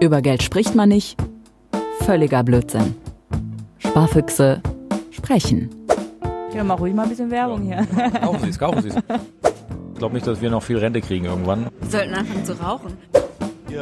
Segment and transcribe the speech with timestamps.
[0.00, 1.18] Über Geld spricht man nicht.
[2.00, 2.94] Völliger Blödsinn.
[3.78, 4.62] Sparfüchse
[5.10, 5.68] sprechen.
[6.54, 7.86] Ja, mach ruhig mal ein bisschen Werbung hier.
[8.20, 8.96] Kaufen Sie es, kaufen Sie es.
[8.96, 11.66] Ich glaube nicht, dass wir noch viel Rente kriegen irgendwann.
[11.80, 12.96] Wir sollten anfangen zu rauchen.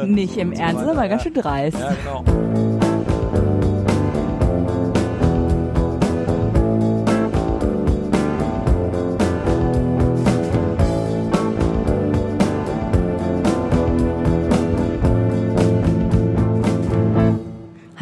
[0.05, 1.79] Nicht im Ernst, aber ganz schön dreist.
[1.79, 2.68] Ja, genau.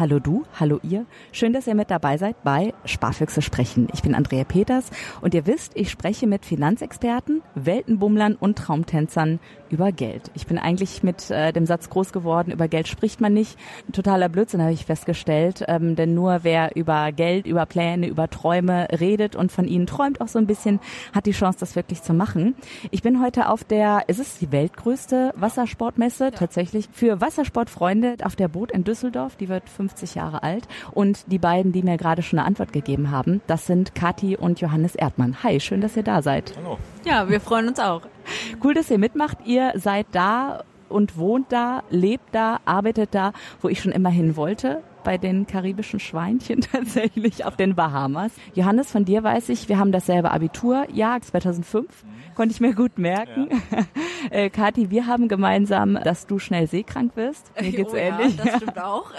[0.08, 1.04] Hallo du, hallo ihr.
[1.32, 3.88] Schön, dass ihr mit dabei seid bei Sparfüchse sprechen.
[3.92, 4.90] Ich bin Andrea Peters
[5.20, 9.38] und ihr wisst, ich spreche mit Finanzexperten, Weltenbummlern und Traumtänzern
[9.70, 10.30] über Geld.
[10.34, 13.58] Ich bin eigentlich mit äh, dem Satz groß geworden, über Geld spricht man nicht.
[13.88, 18.28] Ein totaler Blödsinn habe ich festgestellt, ähm, denn nur wer über Geld, über Pläne, über
[18.28, 20.80] Träume redet und von ihnen träumt auch so ein bisschen,
[21.14, 22.54] hat die Chance, das wirklich zu machen.
[22.90, 26.30] Ich bin heute auf der, ist es die weltgrößte Wassersportmesse ja.
[26.30, 29.36] tatsächlich für Wassersportfreunde auf der Boot in Düsseldorf.
[29.36, 30.68] Die wird 50 Jahre alt.
[30.92, 34.60] Und die beiden, die mir gerade schon eine Antwort gegeben haben, das sind Kathi und
[34.60, 35.42] Johannes Erdmann.
[35.42, 36.52] Hi, schön, dass ihr da seid.
[36.56, 36.78] Hallo.
[37.04, 38.02] Ja, wir freuen uns auch.
[38.62, 39.38] Cool, dass ihr mitmacht.
[39.44, 44.36] Ihr seid da und wohnt da, lebt da, arbeitet da, wo ich schon immer hin
[44.36, 48.32] wollte bei den karibischen Schweinchen tatsächlich auf den Bahamas.
[48.54, 51.86] Johannes, von dir weiß ich, wir haben dasselbe Abiturjahr 2005,
[52.34, 53.48] konnte ich mir gut merken.
[53.50, 53.84] Ja.
[54.30, 57.50] äh, Kathi, wir haben gemeinsam, dass du schnell seekrank wirst.
[57.58, 58.36] Mir geht's oh, ähnlich.
[58.36, 59.10] Ja, das stimmt auch.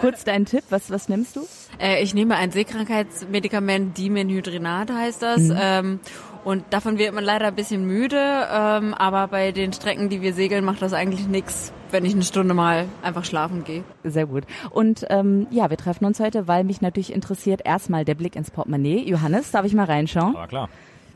[0.00, 1.46] Kurz deinen Tipp, was, was nimmst du?
[1.80, 5.40] Äh, ich nehme ein Seekrankheitsmedikament, Dimenhydrinat heißt das.
[5.40, 5.56] Mhm.
[5.58, 6.00] Ähm,
[6.44, 10.32] und davon wird man leider ein bisschen müde, ähm, aber bei den Strecken, die wir
[10.32, 13.84] segeln, macht das eigentlich nichts, wenn ich eine Stunde mal einfach schlafen gehe.
[14.04, 14.44] Sehr gut.
[14.70, 18.50] Und ähm, ja, wir treffen uns heute, weil mich natürlich interessiert erstmal der Blick ins
[18.50, 19.08] Portemonnaie.
[19.08, 20.34] Johannes, darf ich mal reinschauen?
[20.34, 20.68] Ja, klar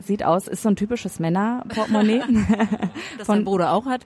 [0.02, 2.22] sieht aus, ist so ein typisches Männerportemonnaie.
[3.18, 4.02] das Von Bruder auch hat.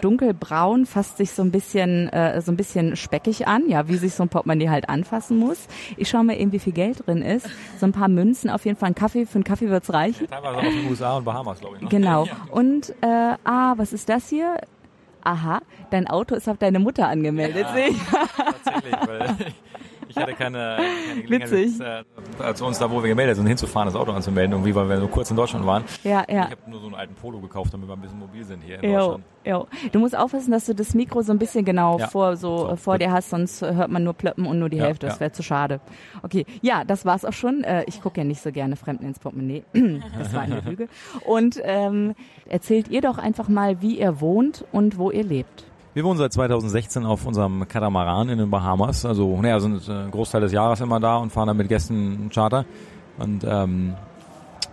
[0.00, 4.14] Dunkelbraun, fasst sich so ein bisschen, äh, so ein bisschen speckig an, ja, wie sich
[4.14, 5.66] so ein Portemonnaie halt anfassen muss.
[5.96, 7.48] Ich schaue mal eben, wie viel Geld drin ist.
[7.78, 10.26] So ein paar Münzen, auf jeden Fall ein Kaffee, für einen Kaffee wird's reichen.
[10.30, 11.82] Ja, teilweise auch in USA und Bahamas, glaube ich.
[11.82, 11.90] Noch.
[11.90, 12.26] Genau.
[12.50, 14.56] Und, äh, ah, was ist das hier?
[15.24, 15.60] Aha,
[15.90, 17.98] dein Auto ist auf deine Mutter angemeldet, ja, sehe ich.
[18.04, 19.36] Tatsächlich, weil
[20.20, 21.80] hatte keine, keine Gelegenheit, Witzig.
[21.80, 22.04] Äh,
[22.42, 25.10] als uns da, wo wir gemeldet sind, hinzufahren, das Auto anzumelden, irgendwie, weil wir nur
[25.10, 25.84] kurz in Deutschland waren.
[26.04, 26.46] Ja, ja.
[26.46, 28.82] Ich habe nur so einen alten Polo gekauft, damit wir ein bisschen mobil sind hier
[28.82, 29.24] in jo, Deutschland.
[29.44, 29.66] Jo.
[29.92, 32.08] Du musst aufpassen, dass du das Mikro so ein bisschen genau ja.
[32.08, 34.84] vor, so, so, vor dir hast, sonst hört man nur Plöppen und nur die ja,
[34.84, 35.06] Hälfte.
[35.06, 35.80] Das wäre zu schade.
[36.22, 37.64] Okay, ja, das war's auch schon.
[37.64, 39.64] Äh, ich gucke ja nicht so gerne Fremden ins Portemonnaie.
[40.18, 40.88] das war eine Lüge.
[41.24, 42.14] Und ähm,
[42.48, 45.64] erzählt ihr doch einfach mal, wie ihr wohnt und wo ihr lebt.
[45.98, 49.04] Wir wohnen seit 2016 auf unserem Katamaran in den Bahamas.
[49.04, 52.64] Also, naja, sind einen Großteil des Jahres immer da und fahren dann mit Gästen Charter.
[53.18, 53.96] Und ähm,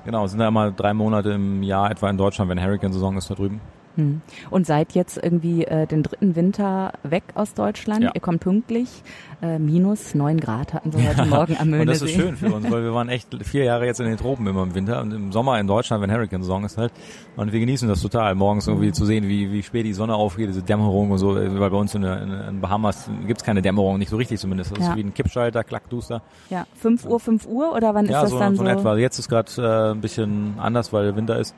[0.05, 3.33] genau, sind da immer drei Monate im Jahr etwa in Deutschland, wenn Hurricane-Saison ist da
[3.33, 3.59] drüben.
[3.95, 4.21] Hm.
[4.49, 8.03] Und seid jetzt irgendwie äh, den dritten Winter weg aus Deutschland.
[8.03, 8.11] Ja.
[8.13, 8.89] Ihr kommt pünktlich.
[9.41, 11.81] Äh, minus neun Grad hatten wir heute Morgen am Möhnesee.
[11.81, 14.17] Und das ist schön für uns, weil wir waren echt vier Jahre jetzt in den
[14.17, 16.91] Tropen immer im Winter und im Sommer in Deutschland, wenn Hurricane-Saison ist halt.
[17.35, 20.49] Und wir genießen das total, morgens irgendwie zu sehen, wie, wie spät die Sonne aufgeht,
[20.49, 21.35] diese Dämmerung und so.
[21.35, 24.71] Weil bei uns in, in, in Bahamas gibt's keine Dämmerung, nicht so richtig zumindest.
[24.71, 24.89] Das ja.
[24.91, 26.21] ist wie ein Kippschalter, klackduster.
[26.49, 28.63] Ja, fünf Uhr, fünf Uhr oder wann ja, ist das so, dann so?
[28.63, 28.97] Ja, so in etwa.
[28.97, 31.55] Jetzt ist gerade äh, ein bisschen anders, weil Winter ist.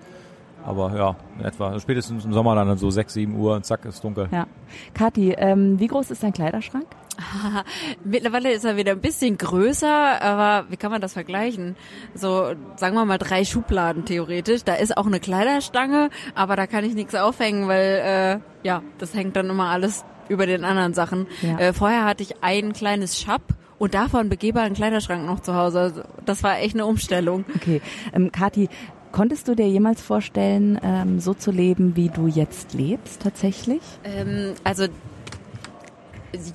[0.67, 1.79] Aber ja, etwa.
[1.79, 4.27] Spätestens im Sommer dann so 6, 7 Uhr und zack, ist dunkel.
[4.33, 4.47] Ja.
[4.93, 6.85] Kathi, ähm, wie groß ist dein Kleiderschrank?
[8.03, 11.77] Mittlerweile ist er wieder ein bisschen größer, aber wie kann man das vergleichen?
[12.13, 14.65] So, sagen wir mal drei Schubladen theoretisch.
[14.65, 19.13] Da ist auch eine Kleiderstange, aber da kann ich nichts aufhängen, weil äh, ja, das
[19.13, 21.27] hängt dann immer alles über den anderen Sachen.
[21.41, 21.57] Ja.
[21.59, 23.41] Äh, vorher hatte ich ein kleines Schab
[23.79, 25.79] und davon begehbaren Kleiderschrank noch zu Hause.
[25.79, 27.45] Also, das war echt eine Umstellung.
[27.55, 27.81] Okay,
[28.13, 28.69] ähm, Kathi,
[29.17, 33.81] Konntest du dir jemals vorstellen, ähm, so zu leben, wie du jetzt lebst, tatsächlich?
[34.03, 34.85] Ähm, also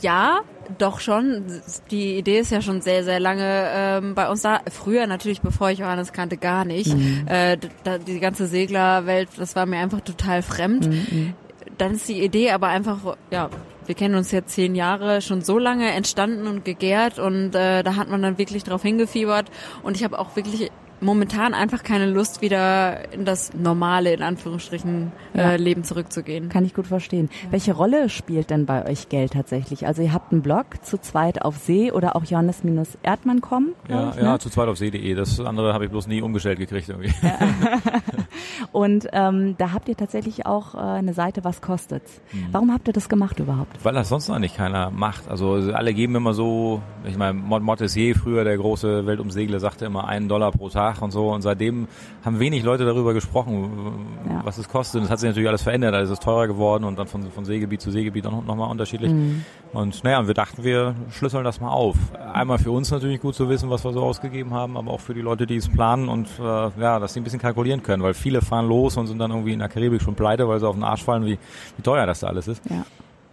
[0.00, 0.42] ja,
[0.78, 1.42] doch schon.
[1.90, 4.60] Die Idee ist ja schon sehr, sehr lange ähm, bei uns da.
[4.70, 6.94] Früher natürlich, bevor ich Johannes kannte, gar nicht.
[6.94, 7.26] Mhm.
[7.26, 10.88] Äh, da, die ganze Seglerwelt, das war mir einfach total fremd.
[10.88, 11.34] Mhm.
[11.78, 13.50] Dann ist die Idee aber einfach, ja,
[13.86, 17.96] wir kennen uns jetzt zehn Jahre, schon so lange entstanden und gegärt und äh, da
[17.96, 19.50] hat man dann wirklich drauf hingefiebert
[19.82, 20.70] und ich habe auch wirklich
[21.02, 25.52] momentan einfach keine Lust, wieder in das normale, in Anführungsstrichen, äh, ja.
[25.52, 26.48] äh, Leben zurückzugehen.
[26.48, 27.28] Kann ich gut verstehen.
[27.44, 27.52] Ja.
[27.52, 29.86] Welche Rolle spielt denn bei euch Geld tatsächlich?
[29.86, 33.72] Also ihr habt einen Blog zu zweit auf See oder auch Johannes-Erdmann.com?
[33.88, 34.22] Ja, ich, ne?
[34.22, 35.14] ja, zu zweit auf See.de.
[35.14, 37.12] Das andere habe ich bloß nie umgestellt gekriegt irgendwie.
[37.22, 37.38] Ja.
[38.72, 42.20] Und ähm, da habt ihr tatsächlich auch äh, eine Seite, was kostet's?
[42.32, 42.46] Mhm.
[42.52, 43.84] Warum habt ihr das gemacht überhaupt?
[43.84, 45.28] Weil das sonst eigentlich keiner macht.
[45.28, 50.28] Also alle geben immer so, ich meine, Montessier früher, der große Weltumsegler, sagte immer einen
[50.28, 51.30] Dollar pro Tag und so.
[51.30, 51.88] Und seitdem
[52.24, 54.40] haben wenig Leute darüber gesprochen, ja.
[54.44, 55.00] was es kostet.
[55.00, 55.94] Und es hat sich natürlich alles verändert.
[55.94, 59.12] Also es ist teurer geworden und dann von, von Seegebiet zu Seegebiet auch nochmal unterschiedlich.
[59.12, 59.44] Mhm.
[59.72, 61.96] Und naja, wir dachten, wir schlüsseln das mal auf.
[62.32, 65.14] Einmal für uns natürlich gut zu wissen, was wir so ausgegeben haben, aber auch für
[65.14, 68.14] die Leute, die es planen und äh, ja, dass sie ein bisschen kalkulieren können, weil
[68.22, 70.76] viele fahren los und sind dann irgendwie in der Karibik schon pleite, weil sie auf
[70.76, 71.38] den Arsch fallen, wie,
[71.76, 72.62] wie teuer das da alles ist.
[72.70, 72.84] Ja.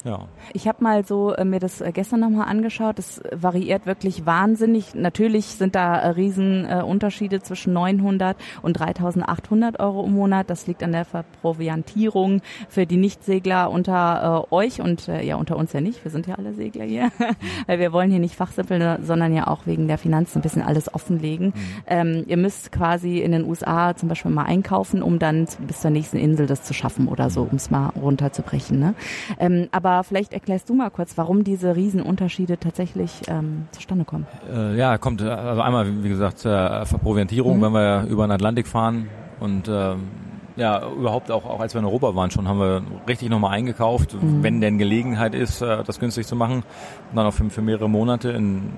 [0.06, 0.28] Ja.
[0.54, 2.98] Ich habe mal so äh, mir das äh, gestern nochmal angeschaut.
[2.98, 4.96] Das variiert wirklich wahnsinnig.
[4.96, 10.50] Natürlich sind da äh, riesen äh, Unterschiede zwischen 900 und 3800 Euro im Monat.
[10.50, 15.57] Das liegt an der Verproviantierung für die Nichtsegler unter äh, euch und äh, ja unter
[15.57, 16.04] uns ja nicht.
[16.04, 17.12] Wir sind ja alle Segler hier,
[17.68, 20.94] weil wir wollen hier nicht fachsimpeln, sondern ja auch wegen der Finanzen ein bisschen alles
[20.94, 21.48] offenlegen.
[21.48, 21.54] Mhm.
[21.88, 25.92] Ähm, ihr müsst quasi in den USA zum Beispiel mal einkaufen, um dann bis zur
[25.92, 28.80] nächsten Insel das zu schaffen oder so, um es mal runterzubrechen.
[28.80, 28.94] Ne?
[29.40, 34.27] Ähm, aber aber vielleicht erklärst du mal kurz, warum diese Riesenunterschiede tatsächlich ähm, zustande kommen.
[34.51, 37.62] Äh, ja, kommt äh, also einmal, wie gesagt, äh, Verproviantierung, mhm.
[37.62, 39.09] wenn wir über den Atlantik fahren
[39.39, 39.95] und äh,
[40.56, 44.13] ja, überhaupt auch, auch als wir in Europa waren schon, haben wir richtig nochmal eingekauft,
[44.13, 44.44] mhm.
[44.44, 46.63] wenn denn Gelegenheit ist, äh, das günstig zu machen.
[47.09, 48.74] Und dann auch für, für mehrere Monate in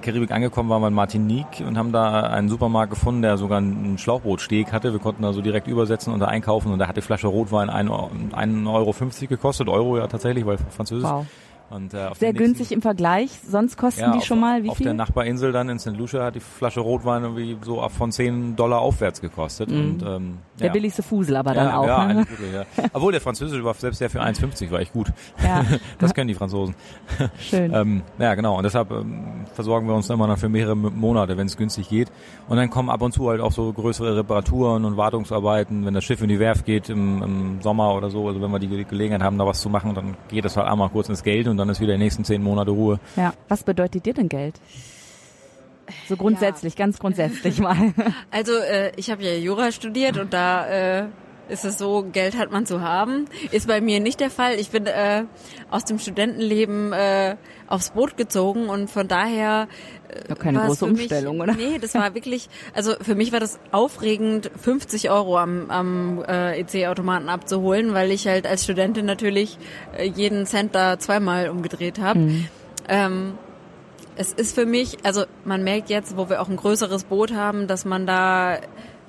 [0.00, 3.98] Karibik angekommen waren wir in Martinique und haben da einen Supermarkt gefunden, der sogar einen
[3.98, 4.92] Schlauchbootsteg hatte.
[4.92, 7.68] Wir konnten da so direkt übersetzen und da einkaufen und da hat die Flasche Rotwein
[7.70, 8.94] 1,50 Euro
[9.28, 11.10] gekostet, Euro ja tatsächlich, weil französisch.
[11.10, 11.26] Wow.
[11.70, 14.76] Und, äh, Sehr günstig im Vergleich, sonst kosten ja, die auf, schon mal wie auf
[14.76, 14.88] viel?
[14.88, 15.96] Auf der Nachbarinsel dann in St.
[15.96, 19.70] Lucia hat die Flasche Rotwein irgendwie so von 10 Dollar aufwärts gekostet.
[19.70, 19.78] Mhm.
[19.78, 20.72] Und, ähm, der ja.
[20.72, 21.86] billigste Fusel aber dann auch.
[21.86, 22.26] Ja, ne?
[22.28, 22.64] wirklich, ja.
[22.92, 25.12] Obwohl der französische war selbst der für 1,50 war echt gut.
[25.44, 25.64] Ja.
[26.00, 26.74] das können die Franzosen.
[27.38, 27.72] Schön.
[27.72, 28.56] ähm, ja, genau.
[28.56, 31.88] Und deshalb ähm, versorgen wir uns dann immer noch für mehrere Monate, wenn es günstig
[31.88, 32.10] geht.
[32.48, 36.02] Und dann kommen ab und zu halt auch so größere Reparaturen und Wartungsarbeiten, wenn das
[36.02, 38.26] Schiff in die Werft geht im, im Sommer oder so.
[38.26, 40.88] Also wenn wir die Gelegenheit haben, da was zu machen, dann geht das halt einmal
[40.88, 42.98] kurz ins Geld und dann ist wieder die nächsten zehn Monate Ruhe.
[43.16, 43.32] Ja.
[43.48, 44.60] Was bedeutet dir denn Geld?
[46.08, 46.84] So grundsätzlich, ja.
[46.84, 47.92] ganz grundsätzlich mal.
[48.30, 51.04] Also äh, ich habe ja Jura studiert und da äh,
[51.50, 53.26] ist es so, Geld hat man zu haben.
[53.50, 54.54] Ist bei mir nicht der Fall.
[54.58, 55.24] Ich bin äh,
[55.70, 57.36] aus dem Studentenleben äh,
[57.66, 59.68] aufs Boot gezogen und von daher
[60.28, 61.54] ja, keine große Umstellung, mich, oder?
[61.54, 66.60] Nee, das war wirklich, also für mich war das aufregend, 50 Euro am, am äh,
[66.60, 69.58] EC-Automaten abzuholen, weil ich halt als Studentin natürlich
[69.96, 72.18] äh, jeden Cent da zweimal umgedreht habe.
[72.18, 72.48] Mhm.
[72.88, 73.34] Ähm,
[74.16, 77.66] es ist für mich, also man merkt jetzt, wo wir auch ein größeres Boot haben,
[77.66, 78.58] dass man da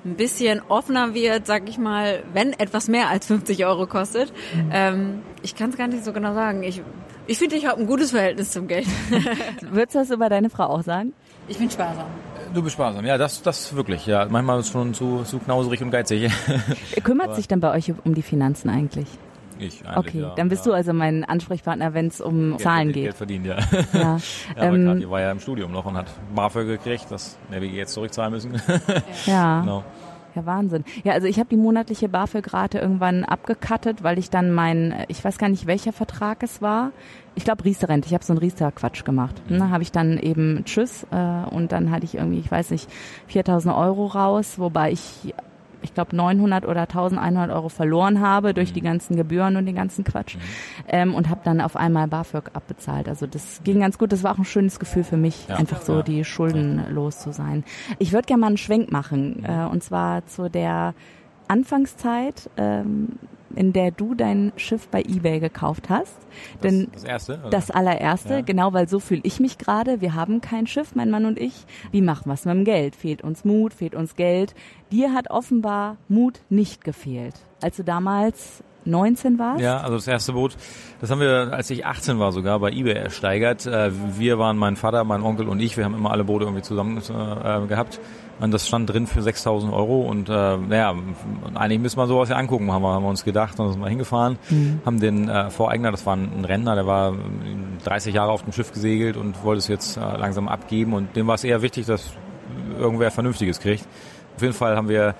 [0.04, 4.32] ein bisschen offener wird, sag ich mal, wenn etwas mehr als 50 Euro kostet.
[4.54, 4.70] Mhm.
[4.72, 6.62] Ähm, ich kann es gar nicht so genau sagen.
[6.62, 6.82] Ich,
[7.26, 8.86] ich finde, ich habe ein gutes Verhältnis zum Geld.
[9.60, 11.12] Würdest du das über deine Frau auch sagen?
[11.48, 12.06] Ich bin sparsam.
[12.54, 14.26] Du bist sparsam, ja, das, das wirklich, ja.
[14.28, 16.30] Manchmal ist es schon zu, zu knauserig und geizig.
[17.02, 19.06] Kümmert Aber sich dann bei euch um die Finanzen eigentlich?
[19.62, 20.72] Ich eigentlich, Okay, ja, dann bist ja.
[20.72, 23.04] du also mein Ansprechpartner, wenn es um Geld, Zahlen geht.
[23.04, 23.58] Geld verdient, ja.
[23.58, 23.60] Ja,
[23.96, 24.18] ja
[24.56, 27.92] aber ähm, die war ja im Studium noch und hat BAföG gekriegt, das wir jetzt
[27.94, 28.52] zurückzahlen müssen.
[29.26, 29.60] Ja.
[29.60, 29.84] genau.
[30.34, 30.84] Ja, Wahnsinn.
[31.04, 35.36] Ja, also ich habe die monatliche BAföG-Rate irgendwann abgekattet, weil ich dann mein, ich weiß
[35.38, 36.92] gar nicht, welcher Vertrag es war.
[37.34, 38.06] Ich glaube Riester-Rente.
[38.06, 39.42] Ich habe so einen Riester-Quatsch gemacht.
[39.48, 39.58] Mhm.
[39.58, 42.88] Ne, habe ich dann eben Tschüss äh, und dann hatte ich irgendwie, ich weiß nicht,
[43.30, 45.34] 4.000 Euro raus, wobei ich
[45.82, 48.74] ich glaube 900 oder 1100 Euro verloren habe durch mhm.
[48.74, 50.40] die ganzen Gebühren und den ganzen Quatsch mhm.
[50.88, 53.08] ähm, und habe dann auf einmal BAföG abbezahlt.
[53.08, 54.12] Also das ging ganz gut.
[54.12, 55.56] Das war auch ein schönes Gefühl für mich, ja.
[55.56, 56.02] einfach so ja.
[56.02, 57.64] die Schulden los zu sein.
[57.98, 59.44] Ich würde gerne mal einen Schwenk machen mhm.
[59.44, 60.94] äh, und zwar zu der
[61.48, 62.50] Anfangszeit.
[62.56, 63.18] Ähm,
[63.56, 66.16] in der du dein Schiff bei eBay gekauft hast.
[66.62, 67.38] Denn das, das erste?
[67.40, 67.50] Oder?
[67.50, 68.40] Das allererste, ja.
[68.40, 70.00] genau, weil so fühle ich mich gerade.
[70.00, 71.66] Wir haben kein Schiff, mein Mann und ich.
[71.90, 72.96] Wie machen wir es mit dem Geld?
[72.96, 74.54] Fehlt uns Mut, fehlt uns Geld.
[74.90, 77.34] Dir hat offenbar Mut nicht gefehlt.
[77.60, 79.60] Als du damals 19 warst?
[79.60, 80.56] Ja, also das erste Boot,
[81.00, 83.66] das haben wir, als ich 18 war sogar, bei eBay ersteigert.
[83.66, 86.62] Äh, wir waren mein Vater, mein Onkel und ich, wir haben immer alle Boote irgendwie
[86.62, 88.00] zusammen äh, gehabt.
[88.40, 90.94] Und das stand drin für 6000 Euro und äh, naja,
[91.54, 93.88] eigentlich müssen wir sowas ja angucken, haben wir, haben wir uns gedacht und sind mal
[93.88, 94.80] hingefahren, mhm.
[94.84, 97.14] haben den äh, Voreigner, das war ein Rentner, der war
[97.84, 101.28] 30 Jahre auf dem Schiff gesegelt und wollte es jetzt äh, langsam abgeben und dem
[101.28, 102.10] war es eher wichtig, dass
[102.78, 103.86] irgendwer Vernünftiges kriegt.
[104.34, 105.14] Auf jeden Fall haben wir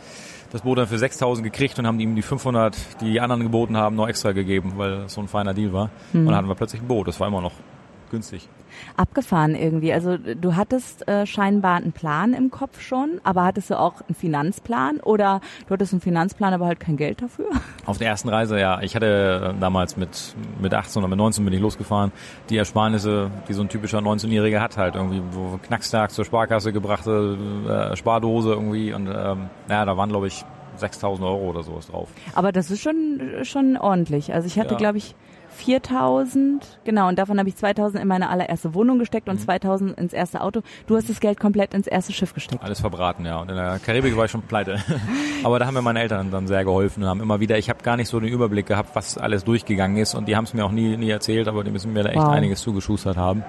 [0.53, 3.77] das Boot dann für 6000 gekriegt und haben ihm die 500, die die anderen geboten
[3.77, 5.91] haben, noch extra gegeben, weil das so ein feiner Deal war.
[6.13, 6.21] Mhm.
[6.21, 7.09] Und dann hatten wir plötzlich ein Boot.
[7.09, 7.53] Das war immer noch
[8.13, 8.49] günstig.
[8.97, 9.93] Abgefahren irgendwie.
[9.93, 14.15] Also du hattest äh, scheinbar einen Plan im Kopf schon, aber hattest du auch einen
[14.15, 17.47] Finanzplan oder du hattest einen Finanzplan, aber halt kein Geld dafür?
[17.87, 18.81] Auf der ersten Reise, ja.
[18.83, 22.13] Ich hatte äh, damals mit, mit 18 oder mit 19 bin ich losgefahren.
[22.49, 27.37] Die Ersparnisse, die so ein typischer 19-Jähriger hat halt irgendwie, wo Knackstag zur Sparkasse gebrachte
[27.69, 30.45] äh, Spardose irgendwie und ähm, ja, da waren glaube ich
[30.77, 32.09] 6000 Euro oder sowas drauf.
[32.35, 34.33] Aber das ist schon, schon ordentlich.
[34.33, 34.79] Also ich hatte, ja.
[34.79, 35.15] glaube ich,
[35.55, 40.13] 4000, genau, und davon habe ich 2000 in meine allererste Wohnung gesteckt und 2000 ins
[40.13, 40.63] erste Auto.
[40.87, 42.63] Du hast das Geld komplett ins erste Schiff gesteckt.
[42.63, 43.41] Alles verbraten, ja.
[43.41, 44.79] Und in der Karibik war ich schon pleite.
[45.45, 47.83] Aber da haben mir meine Eltern dann sehr geholfen und haben immer wieder, ich habe
[47.83, 50.65] gar nicht so den Überblick gehabt, was alles durchgegangen ist und die haben es mir
[50.65, 52.29] auch nie, nie erzählt, aber die müssen mir da echt Wow.
[52.31, 53.43] einiges zugeschustert haben.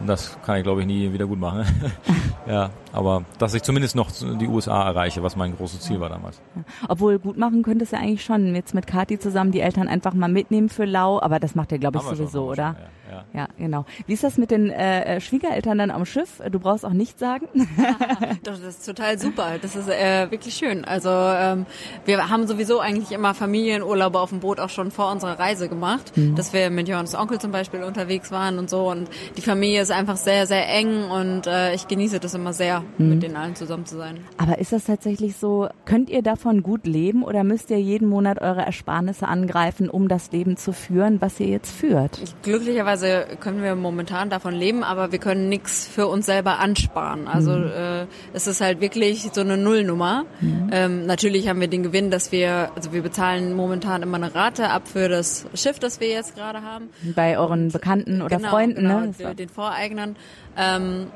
[0.00, 1.64] Und das kann ich, glaube ich, nie wieder gut machen.
[2.48, 6.40] ja, aber dass ich zumindest noch die USA erreiche, was mein großes Ziel war damals.
[6.88, 10.14] Obwohl gut machen könntest du ja eigentlich schon jetzt mit Kati zusammen die Eltern einfach
[10.14, 12.66] mal mitnehmen für Lau, aber das macht ihr glaube ich schon, sowieso, wir oder?
[12.66, 12.76] schon,
[13.10, 13.24] Ja, ja.
[13.32, 13.84] Ja, genau.
[14.06, 16.40] Wie ist das mit den äh, äh, Schwiegereltern dann am Schiff?
[16.50, 17.46] Du brauchst auch nichts sagen.
[18.44, 19.58] Doch, das ist total super.
[19.60, 20.84] Das ist äh, wirklich schön.
[20.84, 21.66] Also ähm,
[22.04, 26.12] wir haben sowieso eigentlich immer Familienurlaube auf dem Boot auch schon vor unserer Reise gemacht,
[26.36, 28.88] dass wir mit Johannes Onkel zum Beispiel unterwegs waren und so.
[28.88, 32.83] Und die Familie ist einfach sehr, sehr eng und äh, ich genieße das immer sehr,
[32.98, 34.18] mit denen allen zusammen zu sein.
[34.38, 38.40] Aber ist das tatsächlich so, könnt ihr davon gut leben oder müsst ihr jeden Monat
[38.40, 42.20] eure Ersparnisse angreifen, um das Leben zu führen, was ihr jetzt führt?
[42.42, 47.26] Glücklicherweise können wir momentan davon leben, aber wir können nichts für uns selber ansparen.
[47.28, 50.24] Also äh, es ist halt wirklich so eine Nullnummer.
[50.70, 54.70] Ähm, natürlich haben wir den Gewinn, dass wir, also wir bezahlen momentan immer eine Rate
[54.70, 56.88] ab für das Schiff, das wir jetzt gerade haben.
[57.14, 59.12] Bei euren Bekannten oder genau, Freunden, genau, ne?
[59.18, 60.16] Den- war- Den Voreignern.
[60.56, 61.06] Ähm,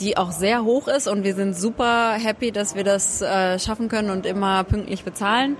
[0.00, 3.88] die auch sehr hoch ist und wir sind super happy, dass wir das äh, schaffen
[3.88, 5.56] können und immer pünktlich bezahlen.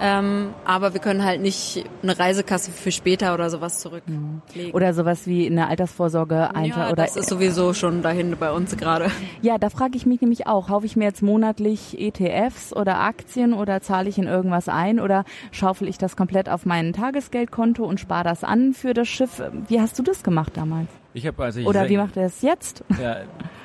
[0.00, 4.72] Ähm, aber wir können halt nicht eine Reisekasse für später oder sowas zurücklegen.
[4.72, 8.76] Oder sowas wie eine Altersvorsorge einfach ja, oder das ist sowieso schon dahin bei uns
[8.76, 9.10] gerade.
[9.40, 13.54] Ja, da frage ich mich nämlich auch, kaufe ich mir jetzt monatlich ETFs oder Aktien
[13.54, 17.98] oder zahle ich in irgendwas ein oder schaufel ich das komplett auf mein Tagesgeldkonto und
[17.98, 19.42] spare das an für das Schiff?
[19.68, 20.88] Wie hast du das gemacht damals?
[21.14, 22.84] Ich habe, als ich Oder wie macht er es jetzt?
[23.00, 23.18] Ja,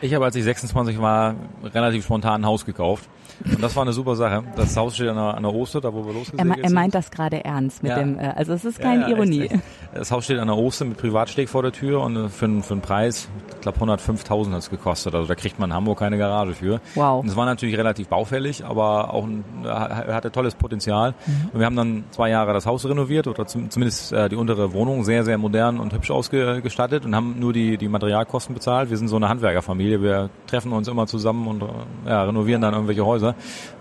[0.04, 3.08] ich habe, als ich 26 war, relativ spontan ein Haus gekauft.
[3.44, 4.44] Und das war eine super Sache.
[4.56, 6.76] Das Haus steht an der, an der Oster, da wo wir losgesegelt me- er sind.
[6.76, 8.00] meint das gerade ernst mit Ja.
[8.00, 9.42] dem, äh, also es ist Ja, keine ja, Ironie.
[9.44, 9.64] echt, echt.
[9.94, 12.64] Das Haus steht an der Oster mit Privatsteg vor der Tür und äh, für, einen-
[12.64, 15.14] für einen Preis, ich glaube 105.000 hat es gekostet.
[15.16, 16.82] Also da kriegt man in Hamburg keine Garage für.
[16.96, 17.22] Wow.
[17.24, 21.14] Und es war natürlich relativ baufällig, aber auch ein, hatte tolles Potenzial.
[21.26, 21.50] Mhm.
[21.54, 24.74] Und wir haben dann zwei Jahre das Haus renoviert oder zum, zumindest äh, die untere
[24.74, 28.90] Wohnung sehr, sehr modern und hübsch ausgestattet und haben nur die, die Materialkosten bezahlt.
[28.90, 30.02] Wir sind so eine Handwerkerfamilie.
[30.02, 31.66] Wir treffen uns immer zusammen und äh,
[32.10, 33.23] ja, renovieren dann irgendwelche Häuser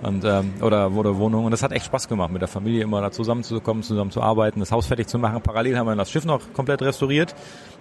[0.03, 1.45] und ähm, oder, oder Wohnungen.
[1.47, 4.61] Und das hat echt Spaß gemacht, mit der Familie immer da zusammenzukommen, zusammen zu arbeiten,
[4.61, 5.41] das Haus fertig zu machen.
[5.43, 7.35] Parallel haben wir das Schiff noch komplett restauriert.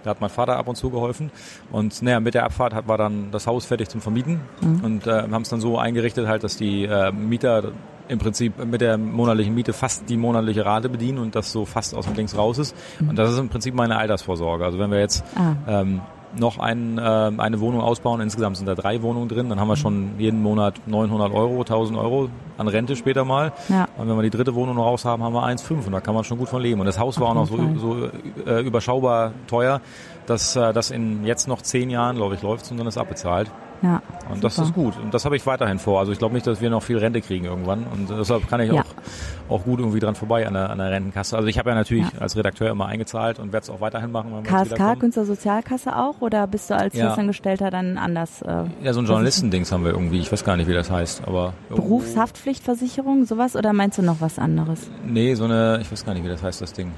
[0.04, 1.30] Da hat mein Vater ab und zu geholfen.
[1.70, 4.40] Und naja, mit der Abfahrt hat, war dann das Haus fertig zum Vermieten
[4.82, 7.70] und äh, haben es dann so eingerichtet, halt, dass die äh, Mieter
[8.08, 11.94] im Prinzip mit der monatlichen Miete fast die monatliche Rate bedienen und das so fast
[11.94, 12.74] aus dem Dings raus ist.
[13.00, 14.64] Und das ist im Prinzip meine Altersvorsorge.
[14.64, 15.54] Also wenn wir jetzt Ah.
[15.68, 16.00] ähm,
[16.36, 19.76] noch ein, äh, eine Wohnung ausbauen, insgesamt sind da drei Wohnungen drin, dann haben wir
[19.76, 23.52] schon jeden Monat 900 Euro, 1000 Euro an Rente später mal.
[23.68, 23.88] Ja.
[23.98, 26.14] Und wenn wir die dritte Wohnung noch raus haben, haben wir 1,5 und da kann
[26.14, 26.80] man schon gut von leben.
[26.80, 28.08] Und das Haus war auch noch so, so
[28.46, 29.80] äh, überschaubar teuer,
[30.26, 33.50] dass äh, das in jetzt noch zehn Jahren, glaube ich, läuft und dann ist abbezahlt.
[33.82, 34.00] Ja.
[34.30, 34.68] Und das super.
[34.68, 34.94] ist gut.
[35.02, 35.98] Und das habe ich weiterhin vor.
[36.00, 37.84] Also ich glaube nicht, dass wir noch viel Rente kriegen irgendwann.
[37.92, 38.82] Und deshalb kann ich Ja.
[38.82, 41.36] auch, auch gut irgendwie dran vorbei an der, an der Rentenkasse.
[41.36, 42.20] Also ich habe ja natürlich Ja.
[42.20, 44.96] als Redakteur immer eingezahlt und werde es auch weiterhin machen, wenn KSK.
[45.00, 47.08] Künstlersozialkasse auch oder bist du als Ja.
[47.08, 48.40] Festangestellter dann anders?
[48.42, 50.20] Äh, Ja, so ein Journalistendings haben wir irgendwie.
[50.20, 51.22] Ich weiß gar nicht, wie das heißt.
[51.26, 54.90] Aber Berufshaftpflichtversicherung, sowas oder meinst du noch was anderes?
[55.04, 56.92] Nee, so eine, ich weiß gar nicht, wie das heißt, das Ding.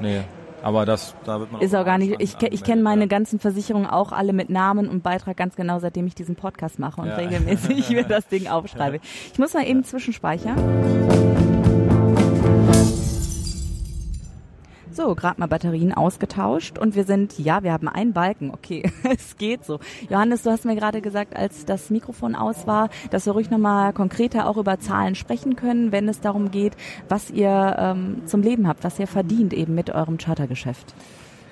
[0.00, 0.20] Nee.
[0.66, 2.16] Aber das, da wird man Ist auch gar nicht.
[2.18, 3.06] Ich, ich kenne meine ja.
[3.06, 7.00] ganzen Versicherungen auch alle mit Namen und Beitrag ganz genau, seitdem ich diesen Podcast mache
[7.00, 7.14] und Ja.
[7.14, 8.98] regelmäßig mir das Ding aufschreibe.
[9.32, 11.55] Ich muss mal eben zwischenspeichern.
[14.96, 19.36] So, gerade mal Batterien ausgetauscht und wir sind, ja, wir haben einen Balken, okay, es
[19.36, 19.78] geht so.
[20.08, 23.92] Johannes, du hast mir gerade gesagt, als das Mikrofon aus war, dass wir ruhig nochmal
[23.92, 26.78] konkreter auch über Zahlen sprechen können, wenn es darum geht,
[27.10, 30.94] was ihr ähm, zum Leben habt, was ihr verdient eben mit eurem Chartergeschäft.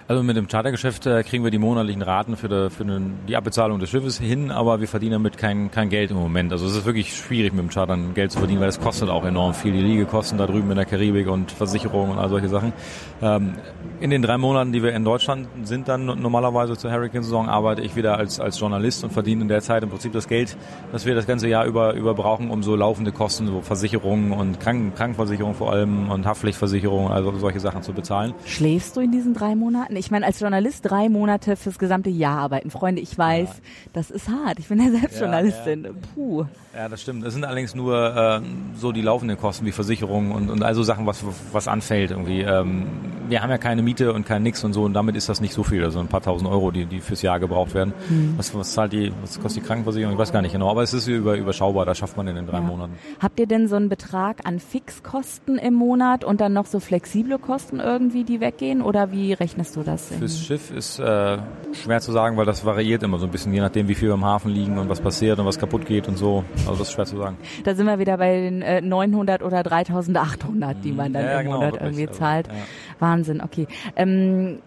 [0.06, 3.36] Also mit dem Chartergeschäft äh, kriegen wir die monatlichen Raten für, die, für den, die
[3.36, 6.52] Abbezahlung des Schiffes hin, aber wir verdienen damit kein, kein Geld im Moment.
[6.52, 9.24] Also es ist wirklich schwierig mit dem Chartern Geld zu verdienen, weil es kostet auch
[9.24, 9.72] enorm viel.
[9.72, 12.74] Die Liegekosten da drüben in der Karibik und Versicherungen und all solche Sachen.
[13.22, 13.54] Ähm,
[13.98, 17.96] in den drei Monaten, die wir in Deutschland sind, dann normalerweise zur Hurricane-Saison, arbeite ich
[17.96, 20.54] wieder als, als Journalist und verdiene in der Zeit im Prinzip das Geld,
[20.92, 24.60] das wir das ganze Jahr über, über brauchen, um so laufende Kosten, so Versicherungen und
[24.60, 28.34] Kranken, Krankenversicherung vor allem und Haftpflichtversicherung, also solche Sachen zu bezahlen.
[28.44, 29.96] Schläfst du in diesen drei Monaten arbeiten.
[29.96, 32.70] Ich meine, als Journalist drei Monate fürs gesamte Jahr arbeiten.
[32.70, 33.54] Freunde, ich weiß, ja.
[33.92, 34.58] das ist hart.
[34.58, 35.84] Ich bin ja selbst ja, Journalistin.
[35.84, 35.90] Ja.
[36.14, 36.44] Puh.
[36.74, 37.24] Ja, das stimmt.
[37.24, 38.40] Es sind allerdings nur äh,
[38.76, 42.40] so die laufenden Kosten wie Versicherungen und, und also Sachen, was, was anfällt irgendwie.
[42.40, 42.86] Ähm,
[43.28, 45.54] wir haben ja keine Miete und kein Nix und so und damit ist das nicht
[45.54, 45.84] so viel.
[45.84, 47.94] Also ein paar tausend Euro, die, die fürs Jahr gebraucht werden.
[48.08, 48.34] Mhm.
[48.36, 50.14] Was, was zahlt die, was kostet die Krankenversicherung?
[50.14, 52.46] Ich weiß gar nicht genau, aber es ist über, überschaubar, das schafft man in den
[52.46, 52.94] drei Monaten.
[53.20, 57.38] Habt ihr denn so einen Betrag an Fixkosten im Monat und dann noch so flexible
[57.38, 60.08] Kosten irgendwie, die weggehen oder wie rechnest du das?
[60.08, 61.38] Fürs Schiff ist äh,
[61.72, 64.14] schwer zu sagen, weil das variiert immer so ein bisschen, je nachdem wie viel wir
[64.14, 66.44] im Hafen liegen und was passiert und was kaputt geht und so.
[66.66, 67.36] Also das ist schwer zu sagen.
[67.64, 71.46] Da sind wir wieder bei den äh, 900 oder 3800, die man dann ja, im
[71.46, 71.98] genau, Monat wirklich.
[71.98, 72.48] irgendwie zahlt.
[72.48, 72.66] Also, ja.
[73.00, 73.66] Wahnsinn, okay.
[73.96, 74.58] Ähm,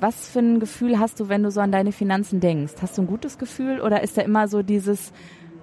[0.00, 2.74] was für ein Gefühl hast du, wenn du so an deine Finanzen denkst?
[2.82, 5.12] Hast du ein gutes Gefühl oder ist da immer so dieses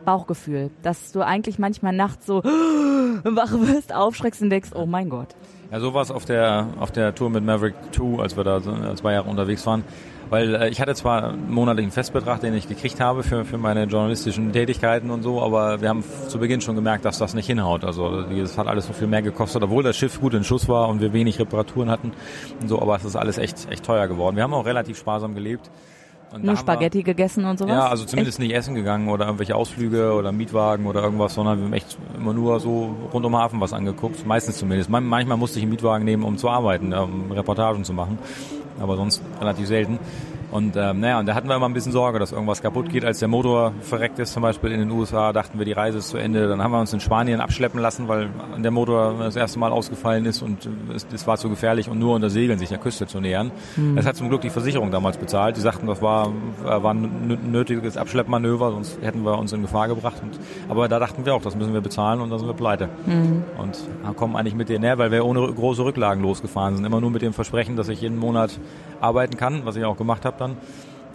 [0.06, 2.44] Bauchgefühl, dass du eigentlich manchmal nachts so
[3.24, 5.36] wach wirst, aufschreckst und denkst, oh mein Gott.
[5.72, 8.62] Ja, so war es auf der, auf der Tour mit Maverick 2, als wir da
[8.96, 9.86] zwei Jahre unterwegs waren.
[10.30, 13.86] Weil äh, ich hatte zwar einen monatlichen Festbetrag, den ich gekriegt habe für, für meine
[13.86, 17.86] journalistischen Tätigkeiten und so, aber wir haben zu Beginn schon gemerkt, dass das nicht hinhaut.
[17.86, 20.90] Also das hat alles so viel mehr gekostet, obwohl das Schiff gut in Schuss war
[20.90, 22.12] und wir wenig Reparaturen hatten
[22.60, 24.36] und so, aber es ist alles echt, echt teuer geworden.
[24.36, 25.72] Wir haben auch relativ sparsam gelebt.
[26.34, 27.72] Und Nur Spaghetti wir, gegessen und sowas?
[27.72, 28.48] Ja, also zumindest echt?
[28.48, 32.34] nicht essen gegangen oder irgendwelche Ausflüge oder Mietwagen oder irgendwas, sondern wir haben echt immer
[32.34, 34.90] nur so rund um Hafen was angeguckt, meistens zumindest.
[34.90, 38.18] Manchmal musste ich einen Mietwagen nehmen, um zu arbeiten, um Reportagen zu machen,
[38.80, 40.00] aber sonst relativ selten.
[40.52, 43.06] Und ähm, naja, und da hatten wir immer ein bisschen Sorge, dass irgendwas kaputt geht.
[43.06, 46.10] Als der Motor verreckt ist, zum Beispiel in den USA, dachten wir, die Reise ist
[46.10, 46.48] zu Ende.
[46.48, 50.26] Dann haben wir uns in Spanien abschleppen lassen, weil der Motor das erste Mal ausgefallen
[50.26, 53.22] ist und es, es war zu gefährlich und nur unter Segeln sich der Küste zu
[53.22, 53.52] nähern.
[53.78, 53.96] Mhm.
[53.96, 55.56] Das hat zum Glück die Versicherung damals bezahlt.
[55.56, 56.32] Die sagten, das war,
[56.62, 60.22] war ein nötiges Abschleppmanöver, sonst hätten wir uns in Gefahr gebracht.
[60.22, 62.90] Und, aber da dachten wir auch, das müssen wir bezahlen und dann sind wir pleite.
[63.06, 63.44] Mhm.
[63.58, 63.78] Und
[64.18, 66.86] kommen eigentlich mit denen näher, weil wir ohne große Rücklagen losgefahren sind.
[66.86, 68.60] Immer nur mit dem Versprechen, dass ich jeden Monat
[69.02, 70.58] arbeiten kann, was ich auch gemacht habe dann.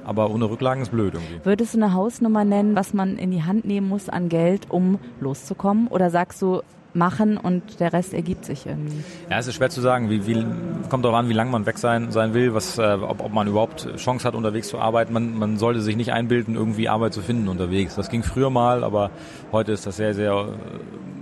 [0.04, 1.40] Aber ohne Rücklagen ist blöd irgendwie.
[1.42, 5.00] Würdest du eine Hausnummer nennen, was man in die Hand nehmen muss an Geld, um
[5.20, 5.88] loszukommen?
[5.88, 6.62] Oder sagst du,
[6.96, 9.04] machen und der Rest ergibt sich irgendwie?
[9.30, 10.10] Ja, es ist schwer zu sagen.
[10.10, 10.44] Wie, wie,
[10.88, 13.46] kommt darauf an, wie lange man weg sein, sein will, was, äh, ob, ob man
[13.46, 15.12] überhaupt Chance hat, unterwegs zu arbeiten.
[15.12, 17.94] Man, man sollte sich nicht einbilden, irgendwie Arbeit zu finden unterwegs.
[17.94, 19.10] Das ging früher mal, aber
[19.52, 21.15] heute ist das sehr, sehr äh,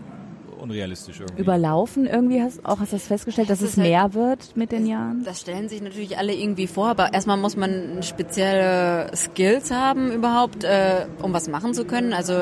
[0.65, 1.43] unrealistisch irgendwie.
[1.43, 4.73] Überlaufen irgendwie hast auch hast du das festgestellt, dass das es mehr halt, wird mit
[4.73, 5.23] den Jahren?
[5.25, 10.65] Das stellen sich natürlich alle irgendwie vor, aber erstmal muss man spezielle Skills haben überhaupt,
[10.65, 12.13] äh, um was machen zu können.
[12.13, 12.33] Also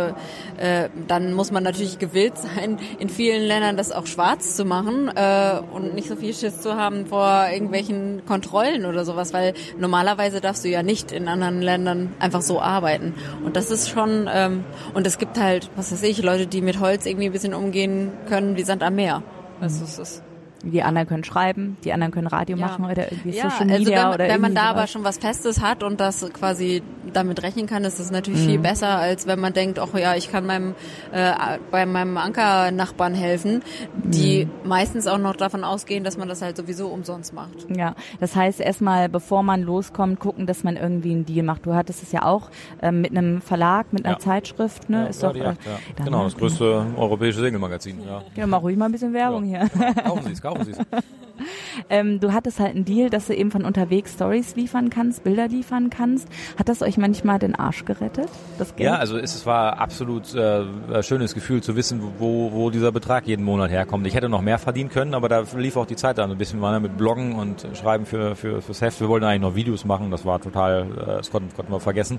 [0.58, 5.08] äh, dann muss man natürlich gewillt sein, in vielen Ländern das auch schwarz zu machen
[5.14, 10.40] äh, und nicht so viel Schiss zu haben vor irgendwelchen Kontrollen oder sowas, weil normalerweise
[10.40, 13.14] darfst du ja nicht in anderen Ländern einfach so arbeiten.
[13.44, 16.78] Und das ist schon, ähm, und es gibt halt, was weiß ich, Leute, die mit
[16.78, 19.22] Holz irgendwie ein bisschen umgehen können wie Sand am Meer.
[19.60, 20.22] Also es ist
[20.62, 22.66] die anderen können schreiben, die anderen können Radio ja.
[22.66, 24.76] machen oder irgendwie ja, Social also Media also wenn, oder Wenn man da sowas.
[24.76, 28.46] aber schon was Festes hat und das quasi damit rechnen kann, ist das natürlich mhm.
[28.46, 30.74] viel besser, als wenn man denkt, ach ja, ich kann meinem
[31.12, 31.32] äh,
[31.70, 33.62] bei meinem Anker-Nachbarn helfen,
[34.04, 34.68] die mhm.
[34.68, 37.66] meistens auch noch davon ausgehen, dass man das halt sowieso umsonst macht.
[37.74, 41.66] Ja, das heißt erstmal, bevor man loskommt, gucken, dass man irgendwie einen Deal macht.
[41.66, 44.20] Du hattest es ja auch äh, mit einem Verlag, mit einer ja.
[44.20, 45.02] Zeitschrift, ne?
[45.02, 48.00] Ja, ist doch, Jagd, äh, Genau, das größte europäische Segelmagazin.
[48.06, 49.68] Ja, ja mach ruhig mal ein bisschen Werbung hier.
[50.04, 50.78] Kaufen Sie es, kaufen Sie es.
[51.90, 55.48] ähm, du hattest halt einen Deal, dass du eben von unterwegs Stories liefern kannst, Bilder
[55.48, 56.28] liefern kannst.
[56.58, 58.28] Hat das euch manchmal den Arsch gerettet?
[58.58, 58.90] Das Geld?
[58.90, 63.26] Ja, also es war absolut äh, ein schönes Gefühl zu wissen, wo, wo dieser Betrag
[63.26, 64.06] jeden Monat herkommt.
[64.06, 66.60] Ich hätte noch mehr verdienen können, aber da lief auch die Zeit dann ein bisschen
[66.60, 69.00] weiter mit Bloggen und Schreiben für, für fürs Heft.
[69.00, 72.18] Wir wollten eigentlich noch Videos machen, das war total, äh, das konnten, konnten wir vergessen.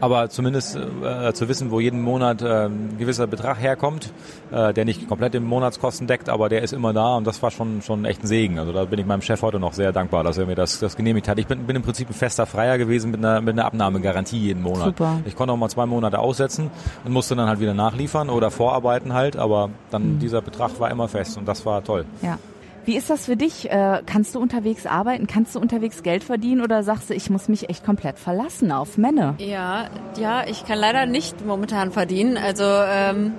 [0.00, 4.12] Aber zumindest äh, zu wissen, wo jeden Monat äh, ein gewisser Betrag herkommt,
[4.50, 7.50] äh, der nicht komplett im Monatskosten deckt, aber der ist immer da und das war
[7.50, 8.58] schon schon echt ein Segen.
[8.58, 10.96] Also da bin ich meinem Chef heute noch sehr dankbar, dass er mir das, das
[10.96, 11.38] genehmigt hat.
[11.38, 14.62] Ich bin, bin im Prinzip ein fester Freier gewesen mit einer, mit einer Abnahmegarantie jeden
[14.62, 14.86] Monat.
[14.86, 15.20] Super.
[15.24, 16.70] Ich konnte auch mal zwei Monate aussetzen
[17.04, 20.18] und musste dann halt wieder nachliefern oder vorarbeiten halt, aber dann mhm.
[20.18, 22.04] dieser Betrag war immer fest und das war toll.
[22.22, 22.38] Ja.
[22.86, 23.68] Wie ist das für dich?
[23.68, 25.26] Äh, kannst du unterwegs arbeiten?
[25.26, 28.96] Kannst du unterwegs Geld verdienen oder sagst du, ich muss mich echt komplett verlassen auf
[28.96, 29.34] Männer?
[29.38, 32.36] Ja, ja, ich kann leider nicht momentan verdienen.
[32.36, 33.32] Also ähm,